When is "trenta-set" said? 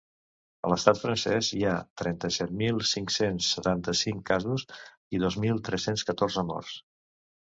2.03-2.55